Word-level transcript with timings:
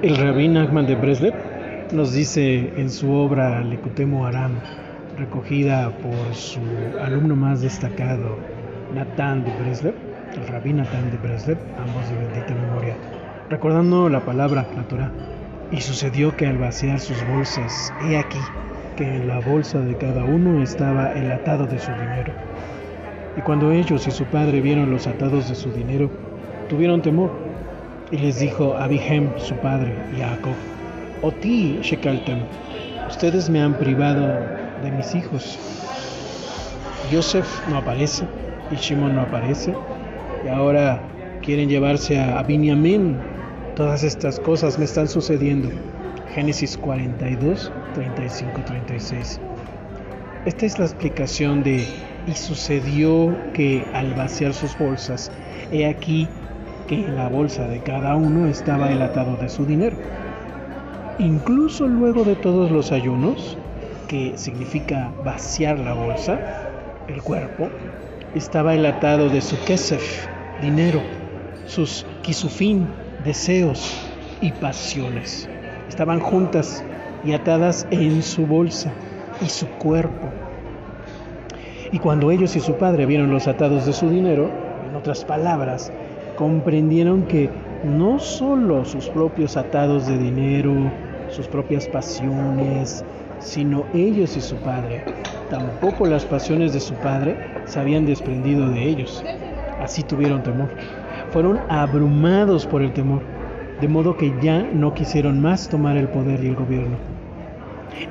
El 0.00 0.16
rabí 0.16 0.46
Nachman 0.46 0.86
de 0.86 0.94
Breslev 0.94 1.34
nos 1.92 2.12
dice 2.12 2.72
en 2.76 2.88
su 2.88 3.10
obra 3.10 3.64
Lekutemo 3.64 4.26
Aram, 4.26 4.52
recogida 5.18 5.90
por 5.90 6.36
su 6.36 6.60
alumno 7.02 7.34
más 7.34 7.62
destacado, 7.62 8.38
Natán 8.94 9.44
de 9.44 9.50
Breslev, 9.58 9.94
el 10.36 10.46
rabí 10.46 10.72
Natán 10.72 11.10
de 11.10 11.16
Breslev, 11.16 11.58
ambos 11.80 12.08
de 12.08 12.14
bendita 12.14 12.54
memoria, 12.54 12.94
recordando 13.50 14.08
la 14.08 14.20
palabra, 14.20 14.68
la 14.76 14.86
Torah, 14.86 15.10
y 15.72 15.80
sucedió 15.80 16.36
que 16.36 16.46
al 16.46 16.58
vaciar 16.58 17.00
sus 17.00 17.20
bolsas, 17.26 17.92
he 18.08 18.16
aquí 18.16 18.38
que 18.96 19.16
en 19.16 19.26
la 19.26 19.40
bolsa 19.40 19.80
de 19.80 19.96
cada 19.96 20.22
uno 20.22 20.62
estaba 20.62 21.12
el 21.14 21.32
atado 21.32 21.66
de 21.66 21.80
su 21.80 21.90
dinero. 21.90 22.32
Y 23.36 23.40
cuando 23.40 23.72
ellos 23.72 24.06
y 24.06 24.12
su 24.12 24.26
padre 24.26 24.60
vieron 24.60 24.92
los 24.92 25.08
atados 25.08 25.48
de 25.48 25.56
su 25.56 25.72
dinero, 25.72 26.08
tuvieron 26.68 27.02
temor 27.02 27.47
y 28.10 28.18
les 28.18 28.40
dijo 28.40 28.74
a 28.74 28.84
Abihem, 28.84 29.30
su 29.38 29.54
padre, 29.56 29.94
y 30.16 30.22
a 30.22 30.30
Jacob, 30.30 30.54
Oti 31.22 31.78
Shekaltem, 31.82 32.40
ustedes 33.08 33.50
me 33.50 33.60
han 33.60 33.74
privado 33.74 34.26
de 34.82 34.90
mis 34.92 35.14
hijos. 35.14 35.58
Yosef 37.10 37.46
no 37.68 37.78
aparece 37.78 38.24
y 38.70 38.76
Shimon 38.76 39.14
no 39.14 39.22
aparece 39.22 39.74
y 40.44 40.48
ahora 40.48 41.00
quieren 41.42 41.68
llevarse 41.68 42.18
a, 42.18 42.38
a 42.38 42.46
Todas 43.74 44.02
estas 44.02 44.40
cosas 44.40 44.78
me 44.78 44.84
están 44.84 45.08
sucediendo. 45.08 45.70
Génesis 46.34 46.76
42, 46.76 47.72
35, 47.94 48.60
36. 48.66 49.40
Esta 50.44 50.66
es 50.66 50.78
la 50.78 50.84
explicación 50.84 51.62
de 51.62 51.86
y 52.26 52.32
sucedió 52.34 53.36
que 53.54 53.84
al 53.94 54.14
vaciar 54.14 54.52
sus 54.52 54.76
bolsas, 54.76 55.30
he 55.72 55.86
aquí 55.86 56.28
que 56.88 57.04
en 57.04 57.16
la 57.16 57.28
bolsa 57.28 57.68
de 57.68 57.80
cada 57.80 58.16
uno 58.16 58.46
estaba 58.46 58.90
el 58.90 59.02
atado 59.02 59.36
de 59.36 59.48
su 59.48 59.66
dinero. 59.66 59.96
Incluso 61.18 61.86
luego 61.86 62.24
de 62.24 62.34
todos 62.34 62.70
los 62.70 62.90
ayunos, 62.92 63.58
que 64.08 64.32
significa 64.36 65.12
vaciar 65.22 65.78
la 65.78 65.92
bolsa, 65.92 66.40
el 67.06 67.22
cuerpo, 67.22 67.68
estaba 68.34 68.74
el 68.74 68.86
atado 68.86 69.28
de 69.28 69.42
su 69.42 69.62
kesef, 69.64 70.26
dinero, 70.62 71.02
sus 71.66 72.06
kisufin, 72.22 72.88
deseos 73.24 73.94
y 74.40 74.52
pasiones. 74.52 75.48
Estaban 75.88 76.20
juntas 76.20 76.82
y 77.22 77.32
atadas 77.32 77.86
en 77.90 78.22
su 78.22 78.46
bolsa 78.46 78.92
y 79.44 79.48
su 79.50 79.66
cuerpo. 79.66 80.28
Y 81.92 81.98
cuando 81.98 82.30
ellos 82.30 82.56
y 82.56 82.60
su 82.60 82.74
padre 82.74 83.06
vieron 83.06 83.30
los 83.30 83.46
atados 83.46 83.84
de 83.84 83.92
su 83.92 84.08
dinero, 84.08 84.50
en 84.88 84.96
otras 84.96 85.24
palabras, 85.24 85.92
comprendieron 86.38 87.22
que 87.24 87.50
no 87.82 88.20
solo 88.20 88.84
sus 88.84 89.08
propios 89.08 89.56
atados 89.56 90.06
de 90.06 90.16
dinero, 90.16 90.72
sus 91.30 91.48
propias 91.48 91.88
pasiones, 91.88 93.04
sino 93.40 93.84
ellos 93.92 94.36
y 94.36 94.40
su 94.40 94.54
padre, 94.58 95.02
tampoco 95.50 96.06
las 96.06 96.24
pasiones 96.24 96.72
de 96.72 96.78
su 96.78 96.94
padre 96.94 97.36
se 97.64 97.80
habían 97.80 98.06
desprendido 98.06 98.68
de 98.70 98.84
ellos. 98.84 99.24
Así 99.82 100.04
tuvieron 100.04 100.44
temor. 100.44 100.68
Fueron 101.32 101.58
abrumados 101.68 102.66
por 102.68 102.82
el 102.82 102.92
temor, 102.92 103.22
de 103.80 103.88
modo 103.88 104.16
que 104.16 104.32
ya 104.40 104.62
no 104.62 104.94
quisieron 104.94 105.40
más 105.40 105.68
tomar 105.68 105.96
el 105.96 106.06
poder 106.06 106.44
y 106.44 106.48
el 106.48 106.54
gobierno. 106.54 106.96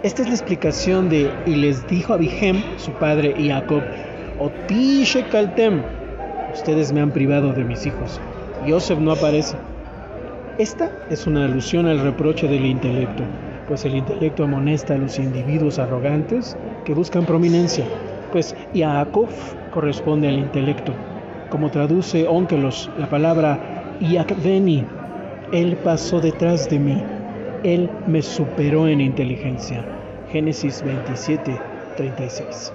Esta 0.03 0.23
es 0.23 0.27
la 0.27 0.33
explicación 0.33 1.07
de 1.07 1.31
y 1.45 1.55
les 1.55 1.87
dijo 1.87 2.13
a 2.13 2.17
Bijem, 2.17 2.61
su 2.75 2.91
padre, 2.91 3.33
y 3.37 3.47
Jacob, 3.47 3.83
Otishe 4.37 5.23
Kaltem, 5.29 5.81
Ustedes 6.53 6.91
me 6.91 7.01
han 7.01 7.11
privado 7.11 7.53
de 7.53 7.63
mis 7.63 7.85
hijos. 7.85 8.19
Joseph 8.67 8.99
no 8.99 9.11
aparece. 9.11 9.57
Esta 10.57 10.91
es 11.09 11.27
una 11.27 11.45
alusión 11.45 11.85
al 11.85 11.99
reproche 11.99 12.47
del 12.47 12.65
intelecto, 12.65 13.23
pues 13.67 13.85
el 13.85 13.95
intelecto 13.95 14.43
amonesta 14.43 14.95
a 14.95 14.97
los 14.97 15.19
individuos 15.19 15.77
arrogantes 15.77 16.57
que 16.83 16.95
buscan 16.95 17.25
prominencia, 17.25 17.85
pues 18.31 18.55
Yaakov 18.73 19.29
corresponde 19.71 20.27
al 20.27 20.39
intelecto. 20.39 20.93
Como 21.49 21.69
traduce 21.69 22.27
Onkelos 22.27 22.89
la 22.97 23.07
palabra 23.07 23.59
Yakveni, 24.01 24.83
él 25.51 25.77
pasó 25.77 26.19
detrás 26.19 26.69
de 26.69 26.79
mí, 26.79 27.03
él 27.63 27.89
me 28.07 28.21
superó 28.21 28.87
en 28.87 28.99
inteligencia. 28.99 29.85
Génesis 30.31 30.83
27, 30.83 31.59
36. 31.95 32.73